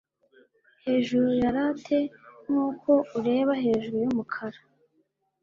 hejuru 0.85 1.27
ya 1.41 1.49
latte 1.55 1.97
nkuko 2.43 2.91
ureba 3.17 3.53
hejuru 3.63 3.95
yumukara 4.03 4.59